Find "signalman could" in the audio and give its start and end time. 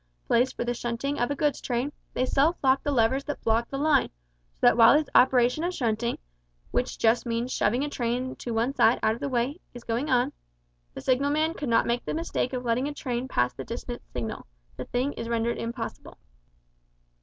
11.01-11.69